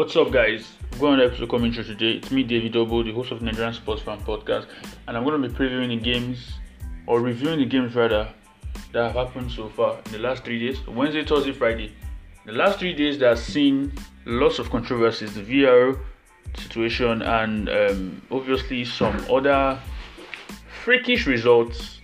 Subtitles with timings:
[0.00, 0.66] What's up, guys?
[0.98, 2.12] Going on episode through today.
[2.12, 4.66] It's me, David Obo, the host of Nigerian Sports Fan Podcast,
[5.06, 6.54] and I'm going to be previewing the games
[7.06, 8.32] or reviewing the games rather
[8.92, 11.92] that have happened so far in the last three days Wednesday, Thursday, Friday.
[12.46, 13.92] The last three days that have seen
[14.24, 15.98] lots of controversies the VAR
[16.56, 19.78] situation and um, obviously some other
[20.82, 21.99] freakish results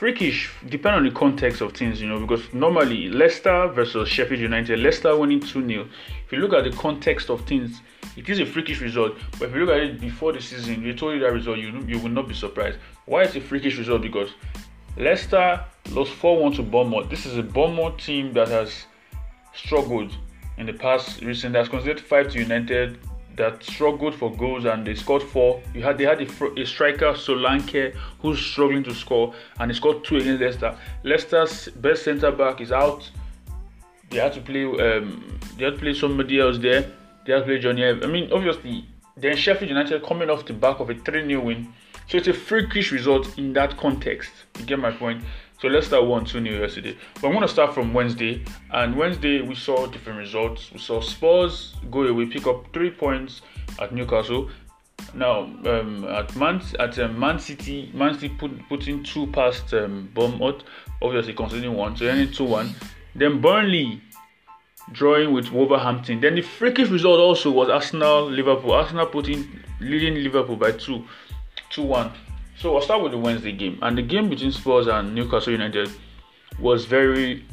[0.00, 4.78] freakish depend on the context of things, you know, because normally Leicester versus Sheffield United,
[4.78, 5.86] Leicester winning 2 0.
[6.24, 7.82] If you look at the context of things,
[8.16, 9.18] it is a freakish result.
[9.38, 11.84] But if you look at it before the season, they told you that result, you,
[11.86, 12.78] you will not be surprised.
[13.04, 14.00] Why is it a freakish result?
[14.00, 14.30] Because
[14.96, 17.10] Leicester lost 4 1 to Bournemouth.
[17.10, 18.86] This is a Bournemouth team that has
[19.54, 20.16] struggled
[20.56, 22.98] in the past recent, that's considered 5 to United,
[23.40, 25.62] that struggled for goals and they scored four.
[25.74, 30.04] You had they had a, a striker Solanke who's struggling to score and he scored
[30.04, 30.78] two against Leicester.
[31.02, 33.10] Leicester's best centre back is out.
[34.10, 36.82] They had to play um, they had to play somebody else there.
[37.24, 37.84] They had to play Johnny.
[37.86, 38.84] I mean, obviously,
[39.16, 41.72] then Sheffield United coming off the back of a 3-0 win.
[42.08, 44.32] So it's a freakish result in that context.
[44.58, 45.22] You get my point?
[45.60, 46.96] So let's start 1 2 new yesterday.
[47.16, 48.42] But I'm going to start from Wednesday.
[48.70, 50.72] And Wednesday, we saw different results.
[50.72, 53.42] We saw Spurs go away, pick up three points
[53.78, 54.48] at Newcastle.
[55.12, 60.08] Now, um, at Man, at um, Man City, Man City put, putting two past um,
[60.14, 60.62] Bournemouth,
[61.02, 62.74] obviously considering one, so ending 2 1.
[63.16, 64.00] Then Burnley
[64.92, 66.22] drawing with Wolverhampton.
[66.22, 68.72] Then the freakish result also was Arsenal Liverpool.
[68.72, 69.46] Arsenal putting
[69.78, 71.04] leading Liverpool by 2
[71.68, 72.12] 2 1.
[72.60, 75.90] So I'll start with the Wednesday game, and the game between Spurs and Newcastle United
[76.58, 77.46] was very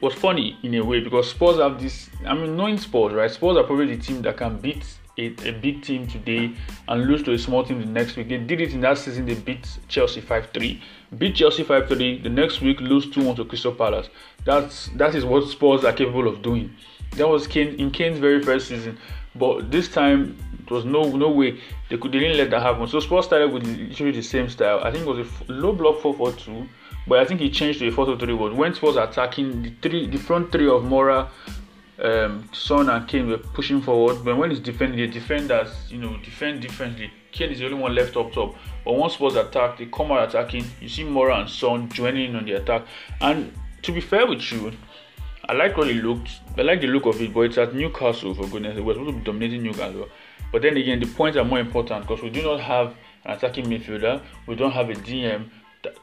[0.00, 2.08] was funny in a way because Spurs have this.
[2.24, 3.28] I mean, knowing Spurs, right?
[3.28, 4.84] Spurs are probably the team that can beat
[5.18, 6.52] a, a big team today
[6.86, 8.28] and lose to a small team the next week.
[8.28, 9.26] They did it in that season.
[9.26, 10.80] They beat Chelsea five three,
[11.18, 12.20] beat Chelsea five three.
[12.22, 14.10] The next week, lose two one to Crystal Palace.
[14.44, 16.70] That's that is what Spurs are capable of doing.
[17.16, 18.96] That was Kane in Kane's very first season,
[19.34, 20.36] but this time
[20.66, 21.58] there was no no way
[21.88, 22.86] they could they didn't let that happen.
[22.86, 24.80] So Spurs started with literally the same style.
[24.82, 26.68] I think it was a low block 4-4-2,
[27.06, 30.18] but I think he changed to a 4-3 was when Spurs attacking the three the
[30.18, 31.28] front three of Moura,
[32.02, 34.24] um, Son and Kane were pushing forward.
[34.24, 37.10] But when it's defending, the defenders you know defend differently.
[37.32, 38.56] Kane is the only one left up top.
[38.84, 40.64] But once Spurs attack, they come out attacking.
[40.80, 42.82] You see Moura and Son joining in on the attack.
[43.20, 43.52] And
[43.82, 44.72] to be fair with you,
[45.48, 46.30] I like what it looked.
[46.56, 48.76] I like the look of it, but it's at Newcastle for goodness.
[48.76, 50.08] It was supposed to be dominating Newcastle.
[50.52, 53.66] But then again, the points are more important because we do not have an attacking
[53.66, 54.20] midfielder.
[54.46, 55.48] We don't have a DM.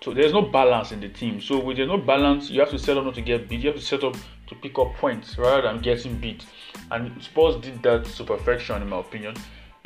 [0.04, 1.40] So there's no balance in the team.
[1.40, 3.62] So with there's no balance, you have to set up not to get beat.
[3.62, 4.16] You have to set up
[4.48, 6.46] to pick up points rather than getting beat.
[6.90, 9.36] And Spurs did that to perfection, in my opinion.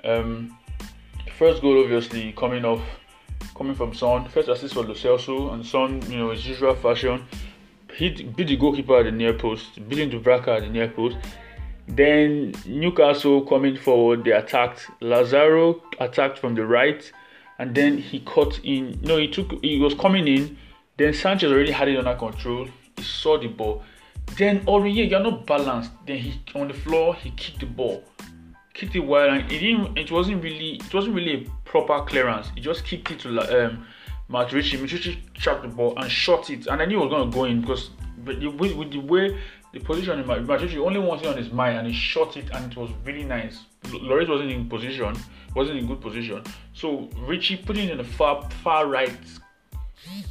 [0.04, 0.58] Um,
[1.38, 2.82] first goal, obviously, coming off,
[3.56, 4.28] coming from Son.
[4.30, 7.26] First assist for Lo Celso, and Son, you know, his usual fashion,
[8.02, 11.18] hit beat the goalkeeper at the near post, beating Dubravka at the near post,
[11.88, 14.90] then Newcastle coming forward, they attacked.
[15.02, 17.12] Lazaro attacked from the right,
[17.60, 19.00] and then he cut in.
[19.02, 19.64] No, he took.
[19.64, 20.58] He was coming in.
[20.98, 22.68] Then Sanchez already had it under control.
[22.98, 23.84] He saw the ball.
[24.38, 25.92] Then Aurier, you're not balanced.
[26.08, 28.04] Then he on the floor, he kicked the ball,
[28.74, 29.98] kicked it wide, and it didn't.
[29.98, 30.76] It wasn't really.
[30.76, 32.52] It wasn't really a proper clearance.
[32.56, 33.30] He just kicked it to
[33.66, 33.86] um,
[34.32, 34.78] Matt Ritchie.
[34.78, 37.62] Ritchie trapped the ball and shot it, and I knew it was gonna go in
[37.62, 37.92] because
[38.26, 39.38] with, with the way
[39.74, 42.72] the position in Matt Ritchie only wanted on his mind and he shot it and
[42.72, 43.60] it was really nice.
[43.86, 45.16] Lloris wasn't in position,
[45.56, 46.44] wasn't in good position.
[46.74, 49.18] So Ritchie putting in the far far right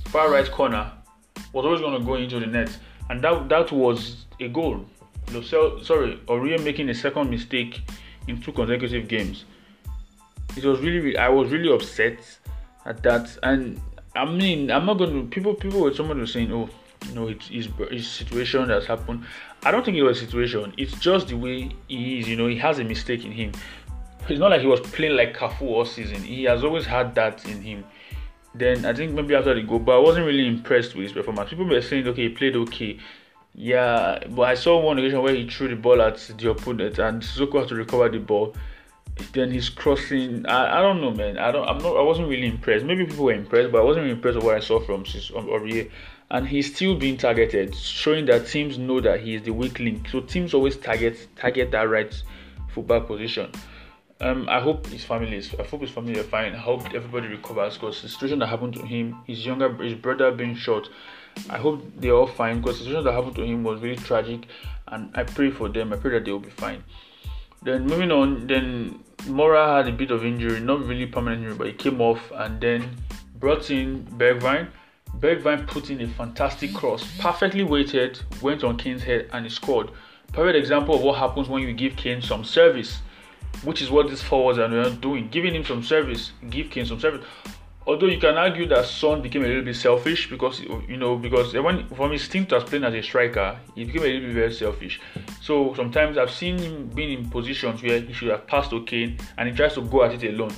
[0.07, 0.91] far right corner
[1.53, 2.77] was always gonna go into the net.
[3.09, 4.85] And that that was a goal.
[5.27, 7.81] Lucel, sorry, Aurier making a second mistake
[8.29, 9.45] in two consecutive games.
[10.57, 12.19] It was really I was really upset
[12.85, 13.81] at that and
[14.15, 16.69] I mean I'm not gonna people people were someone was saying, oh
[17.09, 19.25] you know, it's his, his situation that's happened.
[19.63, 20.73] I don't think it was a situation.
[20.77, 22.29] It's just the way he is.
[22.29, 23.53] You know, he has a mistake in him.
[24.29, 26.23] It's not like he was playing like Cafu all season.
[26.23, 27.85] He has always had that in him.
[28.55, 31.51] Then I think maybe after the goal, but I wasn't really impressed with his performance.
[31.51, 32.99] People were saying, okay, he played okay.
[33.55, 37.23] Yeah, but I saw one occasion where he threw the ball at the opponent and
[37.23, 38.55] Sissoko had to recover the ball.
[39.33, 40.47] Then he's crossing.
[40.47, 41.39] I, I don't know, man.
[41.39, 41.69] I don't.
[41.69, 41.97] I'm not.
[41.97, 42.85] I wasn't really impressed.
[42.85, 45.91] Maybe people were impressed, but I wasn't really impressed with what I saw from Aurier
[46.31, 50.09] and he's still being targeted, showing that teams know that he is the weak link.
[50.09, 52.23] So teams always target target that right
[52.69, 53.51] football position.
[54.21, 55.53] Um, I hope his family is.
[55.59, 56.55] I hope his family are fine.
[56.55, 60.31] I hope everybody recovers because the situation that happened to him, his younger, his brother
[60.31, 60.89] being shot.
[61.49, 64.47] I hope they're all fine because the situation that happened to him was really tragic,
[64.89, 65.93] and I pray for them.
[65.93, 66.85] I pray that they will be fine.
[67.63, 71.67] Then moving on, then Moura had a bit of injury, not really permanent injury, but
[71.67, 72.97] he came off and then
[73.39, 74.69] brought in Bergwijn
[75.21, 79.91] Bergwijn put in a fantastic cross, perfectly weighted, went on Kane's head and he scored.
[80.33, 83.01] Perfect example of what happens when you give Kane some service,
[83.63, 87.27] which is what these forwards are doing, giving him some service, give Kane some service.
[87.87, 91.55] Although you can argue that Son became a little bit selfish because you know because
[91.55, 94.53] when from his stint as playing as a striker, he became a little bit very
[94.53, 95.01] selfish.
[95.41, 99.19] So sometimes I've seen him being in positions where he should have passed to Kane
[99.39, 100.53] and he tries to go at it alone.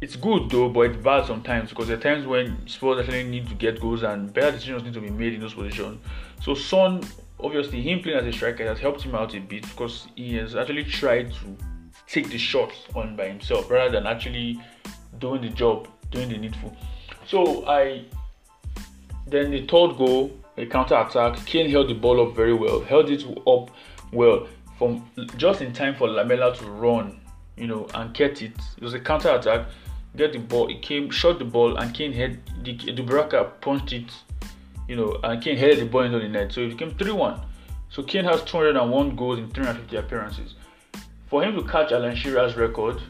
[0.00, 3.48] It's good though, but it's bad sometimes because there are times when Spurs actually need
[3.48, 6.00] to get goals and better decisions need to be made in those positions.
[6.42, 7.02] So Son,
[7.38, 10.56] obviously, him playing as a striker has helped him out a bit because he has
[10.56, 11.56] actually tried to
[12.08, 14.58] take the shots on by himself rather than actually
[15.18, 16.76] doing the job doing the needful.
[17.26, 18.04] So I
[19.26, 21.44] then the third goal, a counter attack.
[21.46, 23.70] Kane held the ball up very well, held it up
[24.12, 24.46] well
[24.78, 27.20] from just in time for Lamela to run,
[27.56, 28.52] you know, and get it.
[28.76, 29.68] It was a counter attack.
[30.16, 30.68] Get the ball.
[30.68, 34.10] It came, shot the ball, and Kane had the Dubravka punched it,
[34.88, 36.52] you know, and Kane headed the ball into the net.
[36.52, 37.40] So it became 3-1.
[37.90, 40.54] So Kane has 201 goals in 350 appearances.
[41.28, 43.00] For him to catch Alan Shearer's record,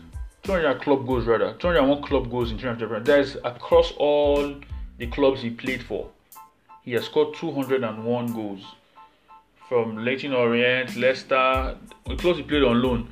[0.42, 4.54] 200 club goals rather 201 club goals in of that is across all
[4.98, 6.08] the clubs he played for
[6.82, 8.62] he has scored 201 goals
[9.70, 11.76] from Leyton Orient, Leicester.
[12.04, 13.08] The clubs he played on loan.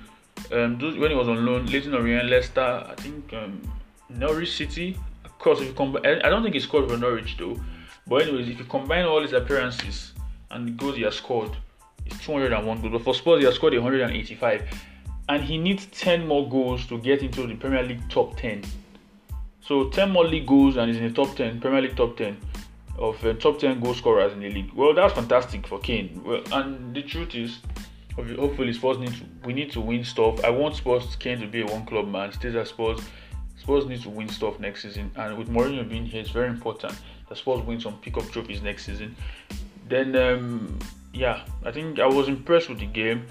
[0.51, 3.63] Um, those, when he was on loan, Leyton Orient, Leicester, I think um,
[4.09, 4.99] Norwich City.
[5.25, 7.57] Of course, if you combine, I don't think he scored for Norwich though.
[8.09, 10.15] But anyways, if you combine all his appearances
[10.51, 11.57] and the goals he has scored,
[12.05, 12.93] it's 201 goals.
[12.93, 14.69] But for Spurs, he has scored 185
[15.29, 18.65] and he needs 10 more goals to get into the Premier League top 10.
[19.61, 22.37] So 10 more league goals and he's in the top 10, Premier League top 10
[22.99, 24.73] of uh, top 10 goal scorers in the league.
[24.75, 26.23] Well, that's fantastic for Kane.
[26.25, 27.59] Well, and the truth is,
[28.17, 30.43] hopefully Spurs need to we need to win stuff.
[30.45, 32.33] I want Spurs Kane to be a one club man.
[32.33, 33.01] Stays at Spurs.
[33.57, 36.95] Spurs need to win stuff next season, and with Mourinho being here, it's very important
[37.29, 39.17] that Spurs win some pick up trophies next season.
[39.89, 40.79] Then, um,
[41.13, 43.27] yeah, I think I was impressed with the game.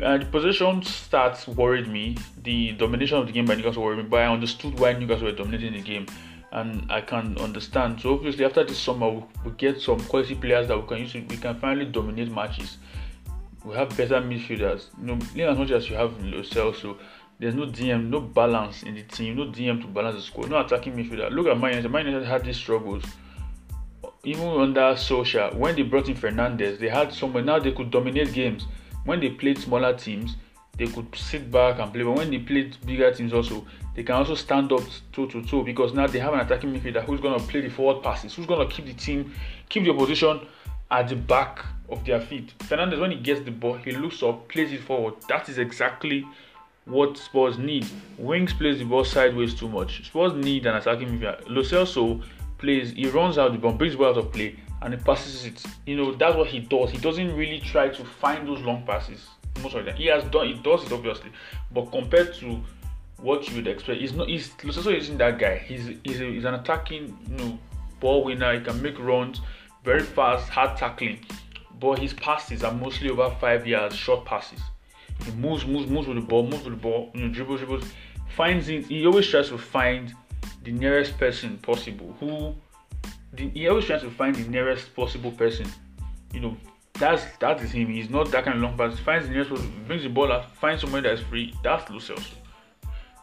[0.00, 2.16] Uh, the possession stats worried me.
[2.42, 5.32] The domination of the game by Newcastle worried me, but I understood why Newcastle were
[5.32, 6.06] dominating the game,
[6.50, 8.00] and I can understand.
[8.00, 11.14] So obviously, after this summer, we we'll get some quality players that we can use.
[11.14, 12.78] We can finally dominate matches.
[13.64, 14.86] We have better midfielders.
[14.98, 16.96] You know, as much as you have Lo so
[17.38, 20.60] there's no DM, no balance in the team, no DM to balance the score, no
[20.60, 21.30] attacking midfielder.
[21.30, 21.92] Look at Man United.
[21.92, 23.04] United had these struggles.
[24.24, 28.32] Even under Solskjaer, when they brought in Fernandes, they had someone now they could dominate
[28.32, 28.66] games
[29.04, 30.36] when they played smaller teams,
[30.78, 32.02] they could sit back and play.
[32.02, 34.82] But when they played bigger teams, also they can also stand up
[35.12, 37.68] toe to toe because now they have an attacking midfielder who's going to play the
[37.68, 39.32] forward passes, who's going to keep the team,
[39.68, 40.40] keep the opposition
[40.90, 42.54] at the back of their feet.
[42.60, 45.14] Fernandes, when he gets the ball, he looks up, plays it forward.
[45.28, 46.26] That is exactly
[46.86, 47.86] what Spurs need.
[48.18, 50.06] Winks plays the ball sideways too much.
[50.06, 51.42] Spurs need an attacking midfielder.
[51.48, 52.22] Lo Celso
[52.58, 55.44] plays, he runs out the ball, brings the ball out of play, and he passes
[55.44, 55.64] it.
[55.86, 56.90] You know, that's what he does.
[56.90, 59.28] He doesn't really try to find those long passes
[59.62, 60.00] most of the time.
[60.00, 61.30] He has done, he does it obviously,
[61.72, 62.62] but compared to
[63.18, 64.28] what you would expect, he's not.
[64.28, 65.58] He's also isn't that guy.
[65.58, 67.58] He's he's, a, he's an attacking, you know,
[68.00, 68.58] ball winner.
[68.58, 69.40] He can make runs,
[69.84, 71.24] very fast, hard tackling.
[71.78, 74.60] But his passes are mostly over five yards, short passes.
[75.24, 77.84] He moves, moves, moves with the ball, moves with the ball, you know, dribbles, dribbles,
[78.36, 78.86] finds it.
[78.86, 80.14] He always tries to find
[80.64, 82.54] the nearest person possible who
[83.32, 85.66] the, he always tries to find the nearest possible person.
[86.32, 86.56] You know,
[86.94, 87.88] that's that is him.
[87.88, 88.98] He's not that kind of long pass.
[89.00, 91.54] Finds the nearest person, brings the ball out, finds somewhere that's free.
[91.62, 92.16] That's Lo.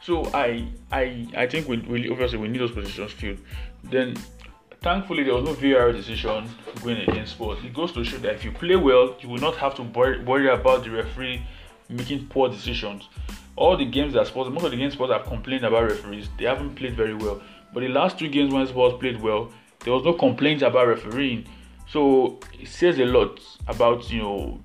[0.01, 3.39] So I I I think we, we obviously we need those positions filled.
[3.83, 4.15] Then
[4.81, 6.49] thankfully there was no VAR decision
[6.83, 7.63] going against Spurs.
[7.63, 10.23] It goes to show that if you play well, you will not have to worry,
[10.23, 11.45] worry about the referee
[11.89, 13.09] making poor decisions.
[13.55, 16.45] All the games that Spurs, most of the games Spurs have complained about referees, they
[16.45, 17.41] haven't played very well.
[17.73, 19.51] But the last two games when Spurs played well,
[19.83, 21.45] there was no complaints about refereeing.
[21.87, 24.61] So it says a lot about you know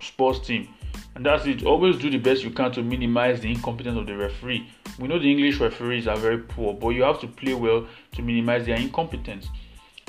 [0.00, 0.68] sports team.
[1.14, 1.64] And that's it.
[1.64, 4.68] Always do the best you can to minimize the incompetence of the referee.
[4.98, 8.22] We know the English referees are very poor, but you have to play well to
[8.22, 9.48] minimize their incompetence.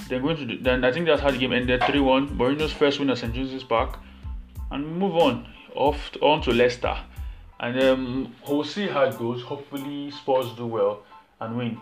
[0.08, 2.38] Then going to the, then I think that's how the game ended 3-1.
[2.38, 3.98] Mourinho's first win at St James's Park,
[4.72, 6.98] and move on off on to Leicester.
[7.60, 9.42] And um, we'll see how it goes.
[9.44, 11.04] Hopefully Spurs do well
[11.40, 11.78] and win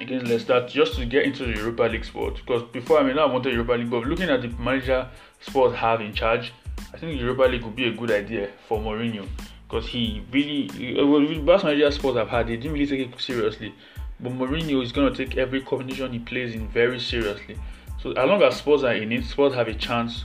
[0.00, 2.36] against Leicester just to get into the Europa League spot.
[2.36, 5.08] Because before I mean, I wanted Europa League, but looking at the manager
[5.40, 6.52] Spurs have in charge,
[6.92, 9.26] I think Europa League would be a good idea for Mourinho
[9.68, 13.74] because he really, well, the manager Spurs have had, they didn't really take it seriously.
[14.20, 17.58] But Mourinho is going to take every competition he plays in very seriously.
[18.00, 20.24] So as long as Spurs are in it, Spurs have a chance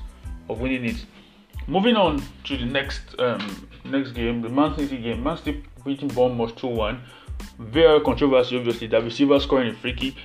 [0.49, 1.05] of winning it.
[1.67, 5.23] Moving on to the next um, next game, the Man City game.
[5.23, 7.01] Man City beating Bournemouth 2 1
[7.57, 8.87] very controversy, obviously.
[8.87, 10.15] David Silva scoring a free kick.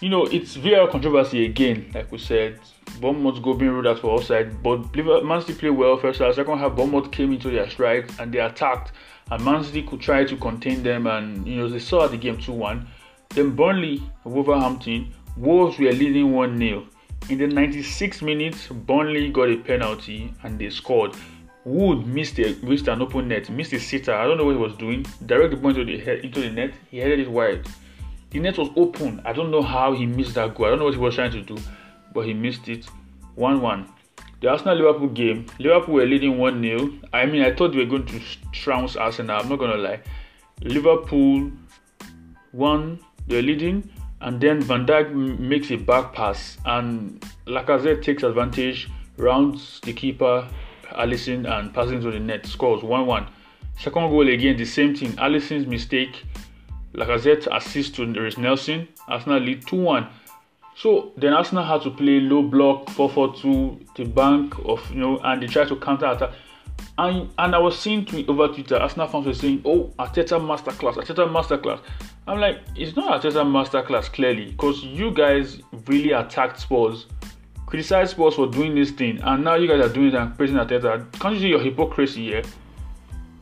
[0.00, 2.60] you know, it's VAR controversy again, like we said.
[3.00, 6.34] Bournemouth go being ruled out for offside, but Man City played well first half.
[6.34, 8.92] Second half, Bournemouth came into their strike and they attacked,
[9.30, 12.36] and Man City could try to contain them, and you know they saw the game
[12.36, 12.86] 2-1.
[13.30, 16.86] Then Burnley, Wolverhampton, Wolves were leading 1-0.
[17.30, 21.16] In the 96 minutes, Burnley got a penalty and they scored.
[21.64, 24.14] Wood missed a, missed an open net, missed a sitter.
[24.14, 25.06] I don't know what he was doing.
[25.24, 26.74] Direct the ball into the into the net.
[26.90, 27.66] He headed it wide.
[28.30, 29.22] The net was open.
[29.24, 30.66] I don't know how he missed that goal.
[30.66, 31.56] I don't know what he was trying to do,
[32.12, 32.86] but he missed it.
[33.38, 33.88] 1-1.
[34.40, 35.46] The Arsenal Liverpool game.
[35.58, 37.08] Liverpool were leading 1-0.
[37.12, 38.20] I mean, I thought they were going to
[38.52, 39.40] trounce Arsenal.
[39.40, 40.00] I'm not gonna lie.
[40.62, 41.50] Liverpool
[42.52, 42.98] won.
[43.26, 43.88] They're leading,
[44.20, 50.46] and then Van Dijk makes a back pass, and Lacazette takes advantage, rounds the keeper,
[50.92, 52.46] Alisson and passing to the net.
[52.46, 53.26] Scores 1 1.
[53.78, 55.12] Second goal again, the same thing.
[55.12, 56.24] Alisson's mistake.
[56.94, 58.86] Lacazette assists to Reiss Nelson.
[59.08, 60.06] Arsenal lead 2 1.
[60.76, 64.96] So then Arsenal had to play low block 4 4 2, the bank of, you
[64.96, 66.30] know, and they tried to counter attack.
[66.98, 70.94] And, and I was seeing tweet over Twitter, Arsenal fans were saying, Oh, Arteta masterclass,
[70.94, 71.80] Arteta masterclass.
[72.26, 77.06] I'm like, it's not Arteta masterclass clearly, because you guys really attacked Spurs
[77.74, 80.56] criticize Spurs for doing this thing, and now you guys are doing it and praising
[80.56, 81.10] Arteta.
[81.18, 82.42] Can't you see your hypocrisy here?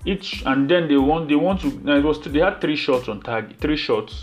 [0.06, 1.68] Each and then they want they want to.
[1.68, 4.22] It was they had three shots on target, three shots,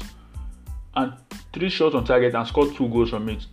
[0.96, 1.14] and
[1.54, 3.46] three shots on target and scored two goals from it.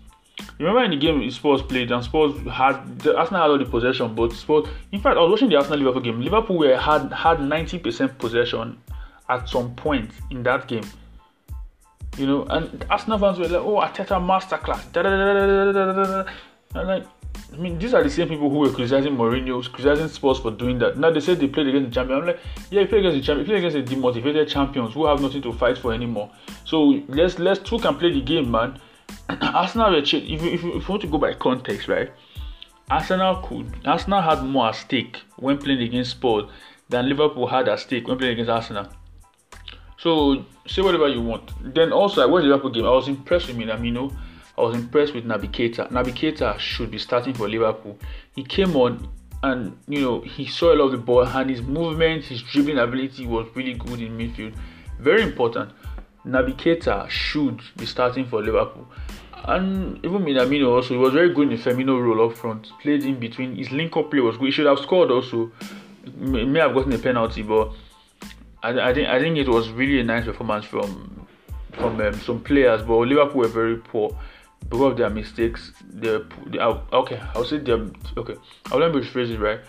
[0.58, 4.14] Remember in the game Spurs played and Spurs had the Arsenal had all the possession,
[4.14, 4.66] but Spurs.
[4.92, 6.22] In fact, I was watching the Arsenal Liverpool game.
[6.22, 8.78] Liverpool were, had had 90% possession
[9.28, 10.84] at some point in that game.
[12.16, 16.24] You know, and Arsenal fans were like, "Oh, Arteta masterclass." Da, da, da,
[16.74, 17.04] And like,
[17.52, 20.78] I mean, these are the same people who were criticizing Mourinho, criticizing Spurs for doing
[20.78, 20.98] that.
[20.98, 22.20] Now they said they played against the champion.
[22.20, 25.06] I'm like, yeah, you play against the champion, you play against the demotivated champions who
[25.06, 26.30] have nothing to fight for anymore.
[26.64, 28.80] So let's let's two can play the game, man.
[29.28, 32.10] Arsenal were if you, if if you want to go by context, right?
[32.90, 36.44] Arsenal could Arsenal had more at stake when playing against Spurs
[36.88, 38.86] than Liverpool had at stake when playing against Arsenal.
[39.98, 41.52] So say whatever you want.
[41.74, 42.84] Then also I watched the Liverpool game.
[42.84, 44.14] I was impressed with Minamino.
[44.58, 45.90] I was impressed with Keita.
[45.90, 47.98] Naby Keita should be starting for Liverpool.
[48.34, 49.08] He came on
[49.42, 52.78] and you know he saw a lot of the ball and his movement, his dribbling
[52.78, 54.54] ability was really good in midfield.
[54.98, 55.70] Very important.
[56.26, 58.86] Keita should be starting for Liverpool.
[59.44, 62.68] And even Minamino also, he was very good in the Firmino role up front.
[62.82, 63.54] Played in between.
[63.54, 64.46] His link-up play was good.
[64.46, 65.52] He should have scored also.
[66.16, 67.72] May have gotten a penalty, but
[68.62, 71.26] I, I think I think it was really a nice performance from
[71.72, 74.16] from um, some players, but Liverpool were very poor
[74.60, 75.72] because of their mistakes.
[75.88, 78.36] They, they okay, I'll say they okay.
[78.72, 79.60] I'll let me rephrase it right.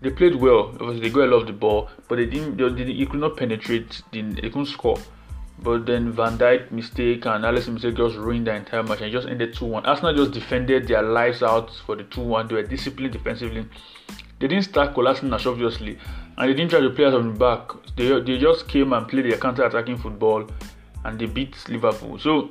[0.00, 0.68] They played well.
[0.80, 2.56] Obviously, they got a lot of the ball, but they didn't.
[2.56, 4.02] They, they, could not penetrate.
[4.12, 4.98] They, they couldn't score.
[5.60, 9.28] But then Van Dijk mistake and Alisson mistake just ruined the entire match and just
[9.28, 9.86] ended 2-1.
[9.86, 12.48] Arsenal just defended their lives out for the 2-1.
[12.48, 13.66] They were disciplined defensively.
[14.40, 15.98] They didn't start collapsing as obviously,
[16.36, 17.70] and they didn't try to play of the back.
[17.96, 20.48] They, they just came and played their counter-attacking football,
[21.04, 22.18] and they beat Liverpool.
[22.18, 22.50] So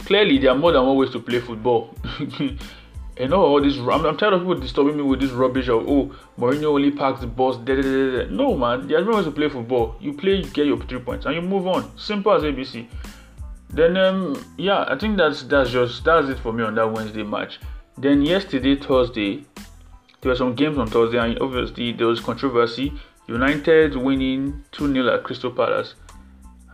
[0.00, 1.94] clearly, there are more than one ways to play football.
[2.38, 3.76] you know all this.
[3.76, 7.20] I'm, I'm, tired of people disturbing me with this rubbish of oh Mourinho only parks
[7.20, 7.56] the bus.
[7.58, 9.96] Da, da, da, no man, there are different ways to play football.
[10.00, 11.96] You play, you get your three points, and you move on.
[11.98, 12.86] Simple as ABC.
[13.70, 17.22] Then um yeah, I think that's that's just that's it for me on that Wednesday
[17.22, 17.58] match.
[17.96, 19.44] Then yesterday Thursday,
[20.22, 22.92] there were some games on Thursday, and obviously there was controversy.
[23.26, 25.94] United winning 2 0 at Crystal Palace.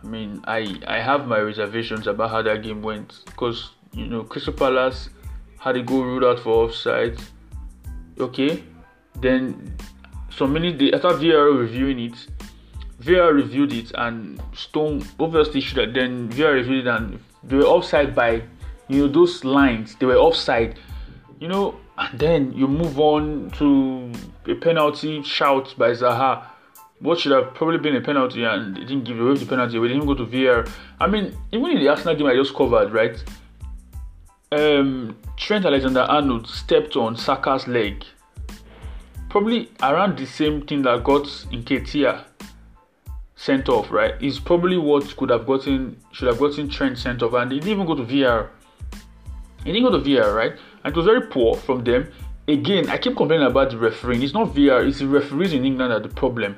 [0.01, 4.23] I mean, I I have my reservations about how that game went because you know
[4.23, 5.09] Crystal Palace
[5.59, 7.19] had a goal ruled out for offside.
[8.19, 8.63] Okay,
[9.19, 9.75] then
[10.29, 12.27] so many days after VAR reviewing it,
[12.99, 17.63] VAR reviewed it and Stone obviously should have then VAR reviewed it and they were
[17.63, 18.43] offside by
[18.87, 20.79] you know those lines they were offside.
[21.39, 24.11] You know and then you move on to
[24.49, 26.45] a penalty shout by Zaha.
[26.99, 29.77] What should have probably been a penalty and they didn't give away the penalty.
[29.79, 30.65] We didn't go to VAR.
[30.99, 33.21] I mean, even in the Arsenal game I just covered, right?
[34.51, 38.03] Um, Trent Alexander-Arnold stepped on Saka's leg,
[39.29, 42.23] probably around the same thing that got Nketiah
[43.35, 44.15] sent off, right?
[44.21, 47.73] Is probably what could have gotten should have gotten Trent sent off, and he didn't
[47.73, 48.49] even go to VAR.
[49.63, 50.53] He didn't go to VAR, right?
[50.83, 52.11] And it was very poor from them.
[52.47, 54.23] Again, I keep complaining about the refereeing.
[54.23, 56.57] It's not VAR, it's the referees in England that are the problem.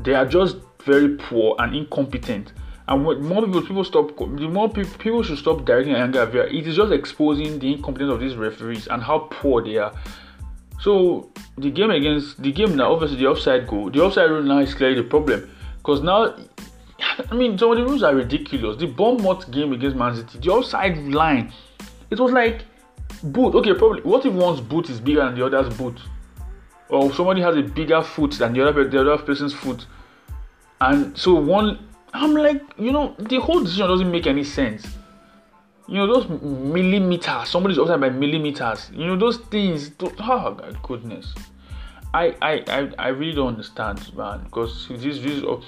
[0.00, 2.52] They are just very poor and incompetent.
[2.88, 6.32] And when more people people stop, the more people, people should stop directing anger at
[6.32, 6.46] VAR.
[6.46, 9.92] It is just exposing the incompetence of these referees and how poor they are.
[10.80, 14.58] So the game against the game now, obviously the offside goal, the offside rule now
[14.58, 16.36] is clearly the problem because now
[17.30, 18.78] I mean, some of the rules are ridiculous.
[18.78, 21.52] The Bournemouth game against Man City, the offside line,
[22.10, 22.62] it was like
[23.22, 23.54] boot.
[23.54, 24.02] Okay, probably.
[24.02, 25.98] What if one's boot is bigger than the other's boot,
[26.88, 29.86] or somebody has a bigger foot than the other the other person's foot,
[30.80, 31.78] and so one.
[32.14, 34.86] I'm like, you know, the whole decision doesn't make any sense.
[35.86, 38.90] You know, those millimeters, somebody's offside by millimeters.
[38.92, 39.90] You know, those things.
[40.00, 41.34] Oh, goodness.
[42.14, 45.62] I, I, I, I really don't understand, man, because this, this, oh,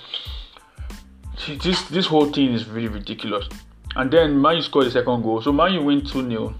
[1.46, 3.46] this, this whole thing is really ridiculous.
[3.96, 6.54] And then Man U scored the second goal, so Man U win 2 0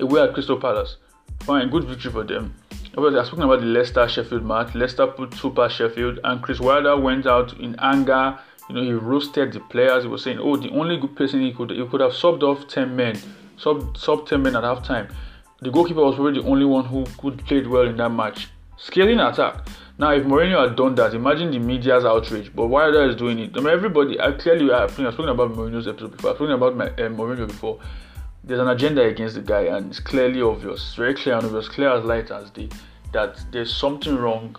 [0.00, 0.96] away at Crystal Palace.
[1.40, 2.54] Fine, good victory for them.
[2.96, 4.74] I was speaking about the Leicester Sheffield match.
[4.74, 8.38] Leicester put two past Sheffield, and Chris Wilder went out in anger.
[8.68, 10.04] You know, he roasted the players.
[10.04, 12.66] He was saying, "Oh, the only good person he could he could have subbed off
[12.68, 13.18] ten men,
[13.58, 15.12] sub sub ten men at halftime.
[15.60, 18.48] The goalkeeper was probably the only one who could played well in that match."
[18.78, 19.66] Scaling attack.
[19.98, 22.50] Now, if Mourinho had done that, imagine the media's outrage.
[22.54, 23.52] But Wilder is doing it.
[23.56, 24.20] I mean, everybody.
[24.20, 26.30] I clearly, I've spoken about Mourinho's episode before.
[26.30, 27.78] I've spoken about my, uh, Mourinho before.
[28.46, 30.94] There's an agenda against the guy, and it's clearly obvious.
[30.94, 32.68] Very clear and obvious, clear as light as day,
[33.12, 34.56] that there's something wrong.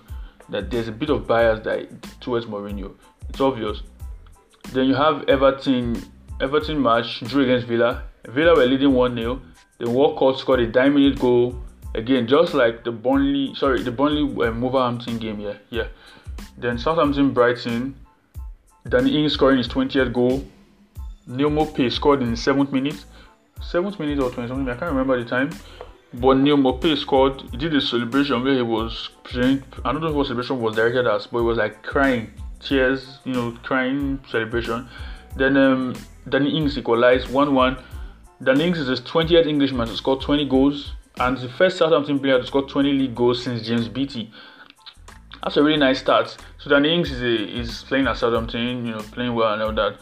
[0.50, 1.89] That there's a bit of bias that
[2.22, 2.94] towards Mourinho.
[3.29, 3.82] It's obvious.
[4.74, 6.03] Then you have Everton.
[6.39, 8.03] Everton match drew against Villa.
[8.27, 9.41] Villa were leading one 0
[9.79, 11.56] Then Walcott scored a nine minute goal
[11.96, 15.88] again, just like the Burnley, sorry, the Burnley uh, Wolverhampton game, yeah, yeah.
[16.58, 17.96] Then Southampton Brighton,
[18.88, 20.46] Danny Ings scoring his 20th goal.
[21.25, 23.03] Neal Maupay scored in the seventh minute,
[23.61, 25.51] seventh minute or 20 something, I can't remember the time.
[26.13, 27.41] But Neal Maupay scored.
[27.51, 29.63] He did a celebration where he was playing.
[29.83, 33.33] I don't know what celebration was directed at, but it was like crying, tears, you
[33.33, 34.87] know, crying celebration.
[35.35, 35.95] Then um,
[36.29, 37.77] Danny Ings equalized 1 1.
[38.43, 42.39] Danny Ings is his 20th Englishman to score 20 goals and the first Southampton player
[42.39, 44.31] to score 20 league goals since James Beattie.
[45.43, 46.35] That's a really nice start.
[46.57, 49.73] So Danny Ings is, a, is playing at Southampton, you know, playing well and all
[49.73, 49.97] that.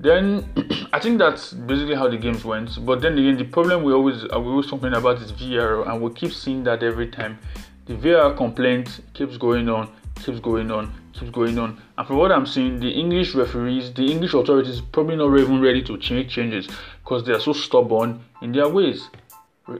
[0.00, 0.48] Then
[0.94, 2.84] I think that's basically how the games went.
[2.84, 6.00] But then again, the problem we always uh, we always complain about is VAR, and
[6.00, 7.38] we keep seeing that every time.
[7.84, 11.80] The VAR complaint keeps going on, keeps going on, keeps going on.
[11.98, 15.82] And from what I'm seeing, the English referees, the English authorities, probably not even ready
[15.82, 16.66] to make changes
[17.02, 19.10] because they are so stubborn in their ways.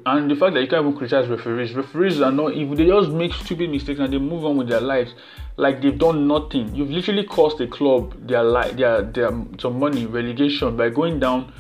[0.07, 3.11] And the fact that you can't even criticize referees, referees are not even they just
[3.11, 5.15] make stupid mistakes and they move on with their lives
[5.57, 6.75] like they've done nothing.
[6.75, 11.53] You've literally cost a club their life, their their some money, relegation by going down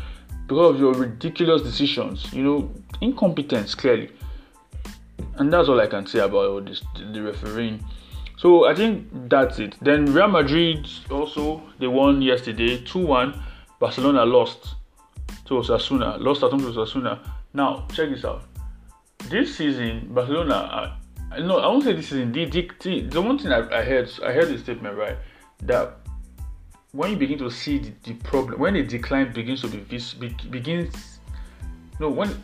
[0.47, 2.33] because of your ridiculous decisions.
[2.33, 4.11] You know, incompetence clearly.
[5.37, 7.85] And that's all I can say about all this the refereeing.
[8.37, 9.77] So I think that's it.
[9.83, 13.39] Then Real Madrid also they won yesterday 2-1.
[13.79, 14.77] Barcelona lost
[15.51, 17.19] to Osasuna, lost at home to Osasuna.
[17.53, 18.45] Now, check this out.
[19.29, 22.31] This season, Barcelona, uh, no, I won't say this season.
[22.33, 25.17] The, the, the one thing I, I heard, I heard the statement right
[25.65, 25.97] that
[26.93, 30.15] when you begin to see the, the problem, when the decline begins to be vis,
[30.15, 31.19] be, begins,
[31.99, 32.43] no, when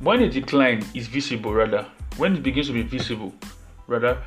[0.00, 1.86] when the decline is visible, rather,
[2.18, 3.32] when it begins to be visible,
[3.86, 4.22] rather,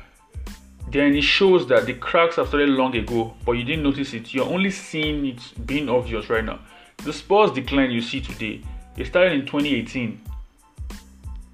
[0.90, 4.34] then it shows that the cracks have started long ago, but you didn't notice it.
[4.34, 6.58] You're only seeing it being obvious right now.
[7.04, 8.60] The Spurs decline you see today
[8.96, 10.20] it started in 2018.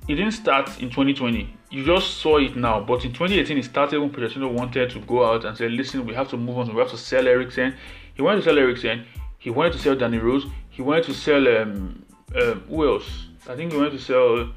[0.08, 1.56] It didn't start in 2020.
[1.70, 5.24] You just saw it now, but in 2018 it started when Pochettino wanted to go
[5.24, 6.74] out and say, "Listen, we have to move on.
[6.74, 7.74] We have to sell Eriksen."
[8.14, 9.04] He wanted to sell Eriksen.
[9.38, 10.46] He wanted to sell Danny Rose.
[10.70, 12.04] He wanted to sell um,
[12.34, 13.28] um who else?
[13.48, 14.48] I think he wanted to sell.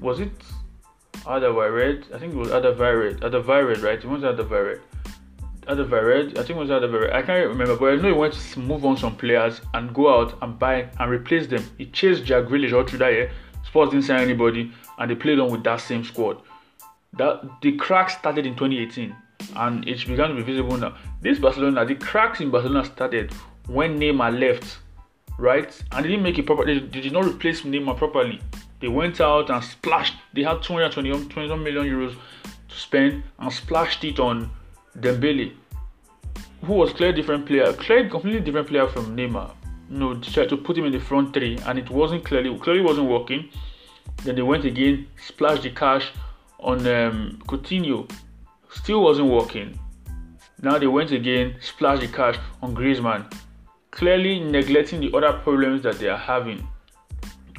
[0.00, 0.32] Was it
[1.24, 2.14] Alderweireld?
[2.14, 3.20] I think it was Alderweireld.
[3.20, 4.00] Alderweireld, right?
[4.00, 4.80] He wanted Alderweireld.
[5.68, 7.12] Alderweireld, I think it was Alderweireld.
[7.12, 10.20] I can't remember, but I know he went to move on some players and go
[10.20, 11.62] out and buy and replace them.
[11.76, 13.30] He chased Jack Grealish all through that year.
[13.66, 16.40] Spurs didn't sign anybody, and they played on with that same squad.
[17.14, 19.14] That the cracks started in 2018,
[19.56, 20.96] and it began to be visible now.
[21.20, 23.32] This Barcelona, the cracks in Barcelona started
[23.66, 24.78] when Neymar left,
[25.38, 25.70] right?
[25.92, 26.64] And they didn't make it proper.
[26.64, 28.40] They, did not replace Neymar properly.
[28.80, 30.14] They went out and splashed.
[30.32, 32.14] They had 220 21 million euros
[32.68, 34.50] to spend and splashed it on
[35.00, 35.52] Dembele,
[36.64, 39.54] who was clearly different player, clearly completely different player from Neymar.
[39.90, 42.82] You know, tried to put him in the front three, and it wasn't clearly clearly
[42.82, 43.48] wasn't working.
[44.24, 46.12] Then they went again, splashed the cash
[46.58, 48.10] on um, Coutinho,
[48.70, 49.78] still wasn't working.
[50.60, 53.32] Now they went again, splashed the cash on Griezmann,
[53.92, 56.66] clearly neglecting the other problems that they are having.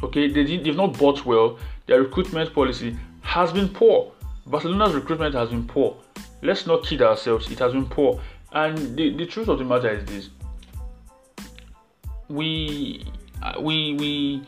[0.03, 1.57] Okay, they did, they've not bought well.
[1.87, 4.11] Their recruitment policy has been poor.
[4.45, 5.97] Barcelona's recruitment has been poor
[6.41, 7.49] let's not kid ourselves.
[7.51, 8.19] It has been poor,
[8.51, 10.29] and the, the truth of the matter is this:
[12.27, 13.05] we
[13.41, 14.43] uh, we we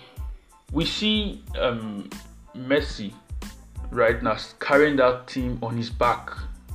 [0.72, 2.10] we see um,
[2.56, 3.14] Messi
[3.92, 6.32] right now carrying that team on his back.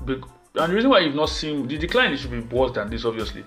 [0.06, 3.44] And the reason why you've not seen the decline should be worse than this, obviously.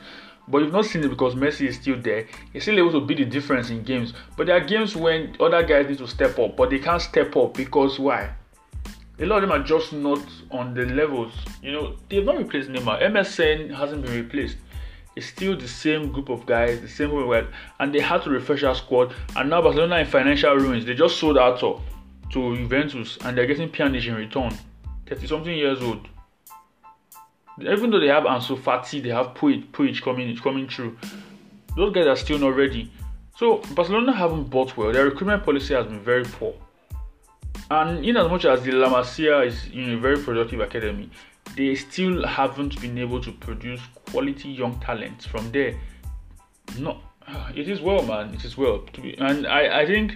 [0.47, 2.27] But you've not seen it because Messi is still there.
[2.53, 4.13] He's still able to be the difference in games.
[4.36, 7.36] But there are games when other guys need to step up, but they can't step
[7.36, 8.32] up because why?
[9.19, 11.34] A lot of them are just not on the levels.
[11.62, 13.01] You know, they've not replaced Neymar.
[13.01, 14.58] MSN hasn't been replaced.
[15.15, 17.45] It's still the same group of guys, the same way,
[17.79, 19.13] and they had to refresh our squad.
[19.36, 20.86] And now Barcelona in financial ruins.
[20.86, 21.73] They just sold Arthur
[22.32, 24.58] to Juventus, and they're getting Pjanic in return.
[25.08, 26.08] 30 something years old
[27.62, 30.97] even though they have Ansu Fati, they have Puig, coming coming through.
[31.75, 32.91] Those guys are still not ready.
[33.38, 34.91] So Barcelona haven't bought well.
[34.91, 36.53] Their recruitment policy has been very poor.
[37.71, 41.10] And in as much as the La Masia is know, a very productive academy,
[41.55, 45.75] they still haven't been able to produce quality young talent from there.
[46.77, 46.99] No,
[47.55, 48.34] it is well, man.
[48.34, 48.86] It is well.
[49.19, 50.13] And I, I think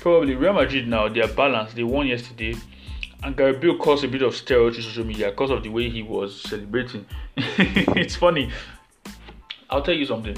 [0.00, 1.74] probably Real Madrid now they are balanced.
[1.76, 2.54] They won yesterday
[3.22, 5.88] and Gareth Bale caused a bit of stir to social media because of the way
[5.88, 7.06] he was celebrating.
[7.36, 8.50] it's funny.
[9.70, 10.36] I'll tell you something.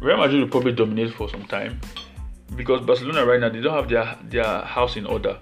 [0.00, 1.80] Real Madrid will probably dominate for some time
[2.56, 5.38] because Barcelona right now they don't have their their house in order.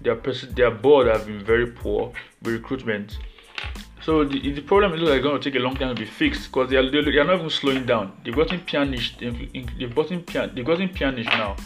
[0.00, 3.18] Their pers- their board have been very poor with recruitment.
[4.02, 6.50] So the, the problem is like going to take a long time to be fixed
[6.50, 8.12] because they are, they are not even slowing down.
[8.24, 9.18] They've gotten Pjanic,
[9.78, 11.56] they've gotten Pjanic, they've gotten Pjanic now.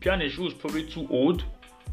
[0.00, 1.44] Pjanic who is probably too old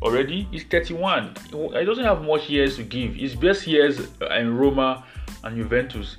[0.01, 0.47] already.
[0.51, 1.35] He's 31.
[1.51, 3.15] He doesn't have much years to give.
[3.15, 5.05] His best years in Roma
[5.43, 6.17] and Juventus.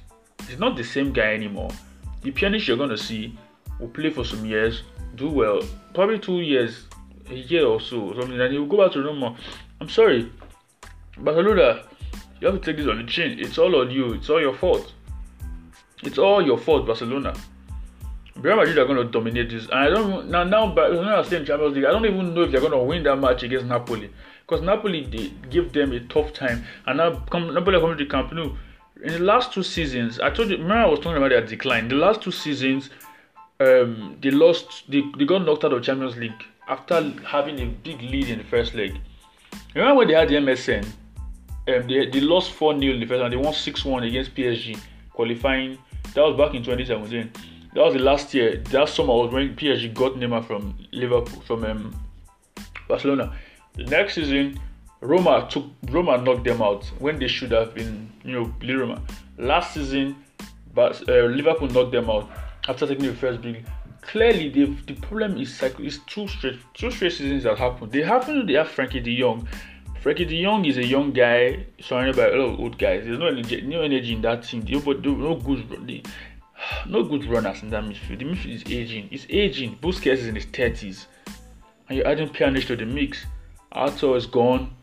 [0.48, 1.70] He's not the same guy anymore.
[2.22, 3.36] The Pjanic you're gonna see
[3.78, 4.82] will play for some years,
[5.16, 5.60] do well,
[5.92, 6.86] probably two years,
[7.30, 9.36] a year or so, something, and he will go back to Roma.
[9.80, 10.30] I'm sorry,
[11.18, 11.82] Barcelona,
[12.40, 13.38] you have to take this on the chin.
[13.38, 14.14] It's all on you.
[14.14, 14.92] It's all your fault.
[16.02, 17.34] It's all your fault, Barcelona.
[18.36, 19.64] Real Madrid are going to dominate this.
[19.64, 21.86] And I don't now now Barcelona are still in Champions League.
[21.86, 24.10] I don't even know if they're going to win that match against Napoli
[24.46, 26.64] because Napoli they give them a tough time.
[26.86, 28.54] And now come, Napoli are coming to the Camp Nou.
[29.02, 30.56] In the last two seasons, I told you.
[30.56, 31.88] Remember, I was talking about their decline.
[31.88, 32.90] The last two seasons,
[33.60, 34.90] um, they lost.
[34.90, 38.44] They, they got knocked out of Champions League after having a big lead in the
[38.44, 38.98] first leg.
[39.74, 40.84] Remember when they had the MSN?
[41.68, 44.34] Um, they, they lost 4 0 in the first and they won 6 1 against
[44.34, 44.78] PSG,
[45.12, 45.78] qualifying.
[46.14, 47.30] That was back in 2017
[47.76, 48.56] that was the last year.
[48.70, 51.94] That summer was when PSG got Neymar from Liverpool, from um,
[52.88, 53.36] Barcelona.
[53.74, 54.58] The next season,
[55.02, 59.02] Roma took Roma knocked them out when they should have been, you know, Roma.
[59.36, 60.16] Last season,
[60.74, 62.30] but uh, Liverpool knocked them out
[62.66, 63.62] after taking the first big.
[64.06, 67.90] Clearly, the problem is it's two straight two straight seasons that happened.
[67.90, 68.46] They happen.
[68.46, 69.48] They have Frenkie De Jong.
[70.02, 73.04] Frenkie De Jong is a young guy surrounded by a lot of old guys.
[73.04, 74.64] There's no energy, no energy in that team.
[74.68, 76.06] Nobody, no good
[76.86, 78.18] no good runners in that midfield.
[78.18, 79.08] The midfield is aging.
[79.10, 79.78] It's aging.
[79.78, 81.06] Busquets is in his 30s.
[81.88, 83.26] And you're adding Pjanic to the mix.
[83.72, 84.74] Arthur is gone.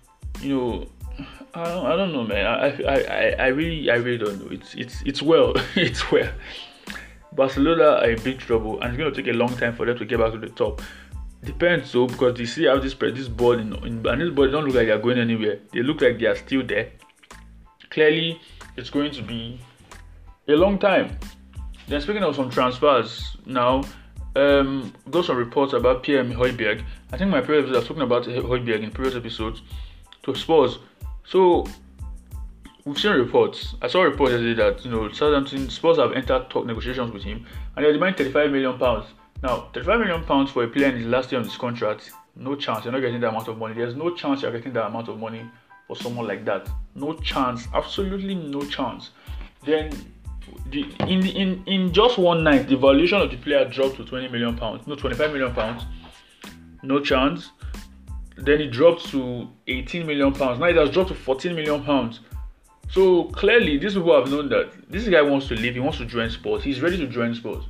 [0.41, 0.87] You know,
[1.53, 2.45] I don't, I don't know, man.
[2.45, 4.51] I, I, I, I really, I really don't know.
[4.51, 5.53] It's, it's, it's well.
[5.75, 6.31] it's well.
[7.35, 9.97] Barcelona are in big trouble, and it's going to take a long time for them
[9.97, 10.81] to get back to the top.
[11.43, 14.65] Depends, though, because they see how this this board in, in, and this board don't
[14.65, 15.59] look like they're going anywhere.
[15.73, 16.91] They look like they are still there.
[17.89, 18.39] Clearly,
[18.77, 19.59] it's going to be
[20.47, 21.17] a long time.
[21.87, 23.83] Then speaking of some transfers now,
[24.35, 26.83] um, got some reports about Pierre Højbjerg.
[27.11, 29.61] I think my previous I was talking about Højbjerg in previous episodes
[30.23, 30.79] to Spurs.
[31.25, 31.65] So
[32.85, 33.75] we've seen reports.
[33.81, 37.45] I saw reports yesterday that you know Southampton Spurs have entered talk negotiations with him
[37.75, 39.05] and they're demanding 35 million pounds.
[39.41, 42.55] Now, 35 million pounds for a player in his last year on his contract, no
[42.55, 42.85] chance.
[42.85, 43.73] You're not getting that amount of money.
[43.73, 45.45] There's no chance you're getting that amount of money
[45.87, 46.69] for someone like that.
[46.95, 47.67] No chance.
[47.73, 49.11] Absolutely no chance.
[49.65, 49.91] Then
[50.67, 54.29] the, in in in just one night, the valuation of the player dropped to 20
[54.29, 54.87] million pounds.
[54.87, 55.83] No, 25 million pounds.
[56.81, 57.51] No chance.
[58.35, 60.59] Then it dropped to 18 million pounds.
[60.59, 62.21] Now it has dropped to 14 million pounds.
[62.93, 65.73] So clearly, these people have known that this guy wants to leave.
[65.73, 66.63] He wants to join Spurs.
[66.63, 67.63] He's ready to join Spurs.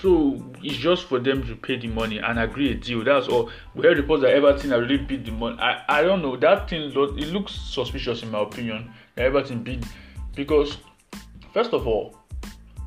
[0.00, 3.02] So it's just for them to pay the money and agree a deal.
[3.02, 3.50] That's all.
[3.74, 5.56] We heard reports that Everton have really bid the money.
[5.58, 6.36] I, I don't know.
[6.36, 8.92] That thing it looks suspicious in my opinion.
[9.16, 9.84] That Everton bid
[10.34, 10.78] because
[11.54, 12.16] First of all,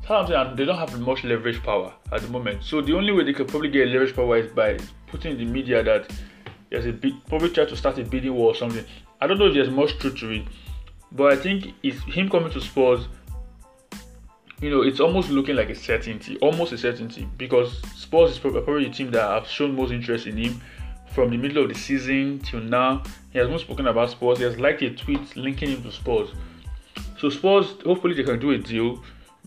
[0.06, 2.62] Southampton they don't have much leverage power at the moment.
[2.62, 5.46] So the only way they could probably get leverage power is by putting in the
[5.46, 6.10] media that
[6.68, 8.84] there's a big probably try to start a bidding war or something.
[9.22, 10.42] I don't know if there's much truth to it,
[11.12, 13.08] but I think it's him coming to Spurs.
[14.60, 18.84] You know, it's almost looking like a certainty, almost a certainty, because Spurs is probably
[18.84, 20.60] the team that have shown most interest in him
[21.12, 23.02] from the middle of the season till now.
[23.32, 24.38] He has not spoken about Spurs.
[24.38, 26.30] He has liked a tweet linking him to Spurs.
[27.18, 29.02] So Spurs, hopefully they can do a deal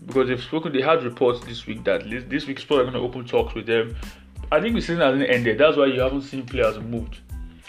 [0.06, 0.72] because they've spoken.
[0.72, 3.66] They had reports this week that this week Spurs are going to open talks with
[3.66, 3.94] them.
[4.50, 5.58] I think the season hasn't ended.
[5.58, 7.20] That's why you haven't seen players moved.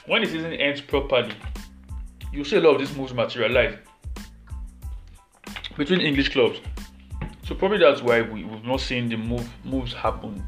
[0.06, 1.34] When the season ends properly,
[2.34, 3.78] you see a lot of these moves materialize.
[5.78, 6.60] between English clubs.
[7.48, 10.44] So probably that's why we, we've not seen the move moves happen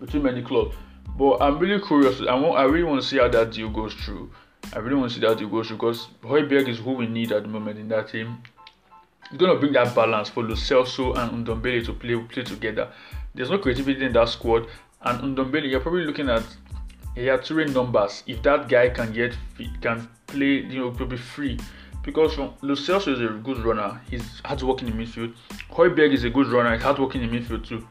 [0.00, 0.74] between many clubs.
[1.18, 2.20] But I'm really curious.
[2.20, 4.30] I want I really want to see how that deal goes through.
[4.72, 7.32] I really want to see that deal goes through because Højbjerg is who we need
[7.32, 8.38] at the moment in that team.
[9.30, 12.92] He's gonna bring that balance for Lo and Ndombele to play play together.
[13.34, 14.66] There's no creativity in that squad,
[15.02, 16.44] and Ndombele, you're probably looking at
[17.14, 18.22] he had three numbers.
[18.26, 21.58] If that guy can get fit, can play, you know, probably free.
[22.02, 24.00] Because Celso is a good runner.
[24.08, 25.34] He's hard working in midfield.
[25.70, 26.72] Højbjerg is a good runner.
[26.74, 27.86] He's hard working in midfield too.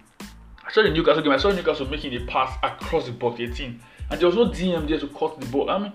[0.65, 1.33] I saw the Newcastle game.
[1.33, 4.87] I saw Newcastle making a pass across the box 18, and there was no DM
[4.87, 5.69] there to cut the ball.
[5.69, 5.93] I mean,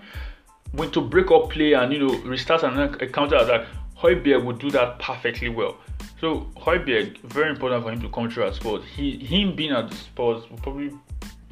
[0.73, 4.59] when to break up play and you know restart and a counter attack, Højbjerg would
[4.59, 5.77] do that perfectly well.
[6.19, 8.83] So Højbjerg, very important for him to come through at Spurs.
[8.95, 10.91] He him being at the Spurs will probably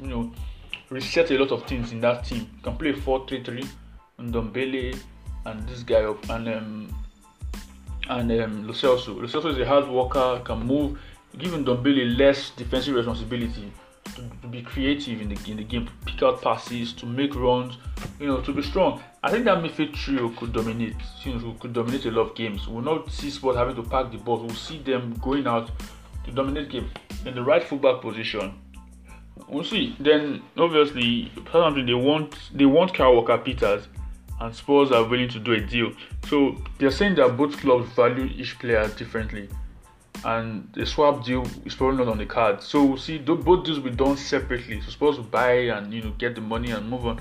[0.00, 0.32] you know
[0.88, 2.48] reset a lot of things in that team.
[2.56, 3.68] You can play 4-3-3,
[4.20, 4.98] Ndombele
[5.46, 6.94] and this guy up and um
[8.08, 10.98] and um Lo is a hard worker, can move,
[11.38, 13.72] giving Ndombele less defensive responsibility
[14.04, 17.34] to, to, be creative in the in the game, to pick out passes, to make
[17.34, 17.78] runs,
[18.18, 19.00] you know, to be strong.
[19.22, 20.96] I think that midfield trio could dominate.
[21.22, 22.66] You know, could dominate a lot of games.
[22.66, 24.40] We'll not see Spurs having to pack the ball.
[24.40, 25.70] We'll see them going out
[26.24, 26.90] to dominate game
[27.24, 28.54] in the right fullback position.
[29.48, 29.96] We'll see.
[30.00, 33.88] Then obviously, Southampton they want they want Kyle Walker Peters,
[34.40, 35.92] and Spurs are willing to do a deal.
[36.28, 39.48] So they're saying that both clubs value each player differently,
[40.24, 42.62] and the swap deal is probably not on the card.
[42.62, 43.18] So see.
[43.18, 44.80] Both deals will be done separately.
[44.80, 47.20] So Spurs will buy and you know get the money and move on.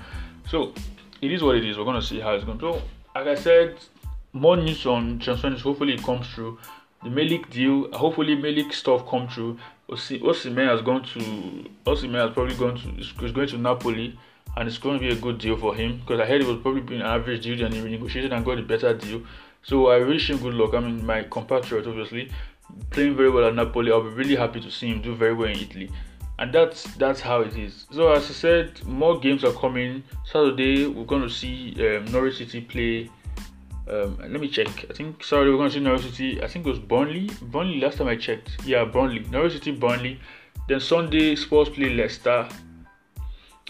[0.49, 0.73] So
[1.21, 1.77] it is what it is.
[1.77, 2.59] We're gonna see how it's going.
[2.59, 2.81] So
[3.15, 3.77] like I said,
[4.33, 5.61] more news on transfers.
[5.61, 6.57] Hopefully it comes through.
[7.03, 7.91] The Milik deal.
[7.93, 9.57] Hopefully Milik stuff come through.
[9.89, 11.19] Osimhen has gone to
[11.85, 14.17] Osimhen has probably gone to is going to Napoli
[14.57, 16.61] and it's going to be a good deal for him because I heard it was
[16.61, 19.21] probably been an average deal and he renegotiated and got a better deal.
[19.63, 20.73] So I wish him good luck.
[20.73, 22.31] I mean my compatriot obviously
[22.91, 23.91] playing very well at Napoli.
[23.91, 25.89] I'll be really happy to see him do very well in Italy.
[26.37, 27.85] And that's that's how it is.
[27.91, 30.03] So as I said, more games are coming.
[30.25, 33.09] Saturday we're going to see um, Norwich City play
[33.89, 34.85] um, let me check.
[34.89, 36.41] I think sorry, we're going to see Norwich City.
[36.43, 37.29] I think it was Burnley.
[37.41, 38.51] Burnley last time I checked.
[38.65, 39.25] Yeah, Burnley.
[39.31, 40.19] Norwich City, Burnley.
[40.67, 42.47] Then Sunday, Spurs play Leicester.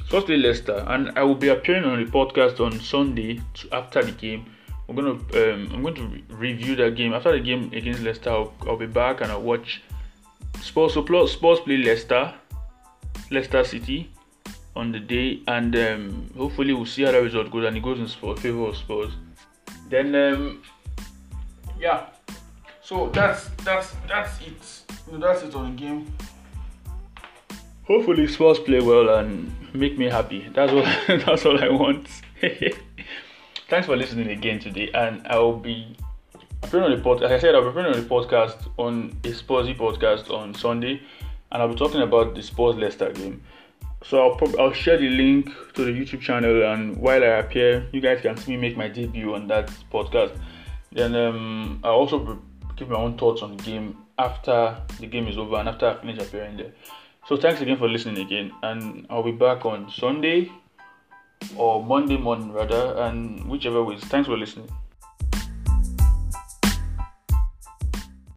[0.07, 4.11] Play Leicester, and I will be appearing on the podcast on Sunday to, after the
[4.11, 4.45] game.
[4.87, 8.31] I'm gonna um, I'm going to re- review that game after the game against Leicester.
[8.31, 9.83] I'll, I'll be back and I'll watch
[10.61, 12.33] Sports So Spurs play Leicester,
[13.29, 14.11] Leicester City
[14.75, 17.99] on the day, and um, hopefully we'll see how the result goes and it goes
[17.99, 19.11] in favor of Spurs.
[19.89, 20.63] Then um,
[21.79, 22.07] yeah,
[22.81, 24.83] so that's that's that's it.
[25.19, 26.13] That's it on the game.
[27.83, 30.47] Hopefully Spurs play well and make me happy.
[30.53, 30.83] That's all.
[31.07, 32.07] that's all I want.
[33.69, 35.95] Thanks for listening again today, and I will be
[36.63, 37.21] appearing on the podcast.
[37.21, 41.01] Like I said, I'll be appearing on the podcast on a Spursy podcast on Sunday,
[41.51, 43.41] and I'll be talking about the Spurs Leicester game.
[44.03, 48.01] So I'll I'll share the link to the YouTube channel, and while I appear, you
[48.01, 50.37] guys can see me make my debut on that podcast.
[50.91, 52.39] Then um, I'll also
[52.75, 55.95] give my own thoughts on the game after the game is over and after I
[55.95, 56.71] finish appearing there.
[57.29, 60.51] So thanks again for listening again, and I'll be back on Sunday
[61.55, 63.97] or Monday morning rather, and whichever way.
[63.97, 64.67] Thanks for listening.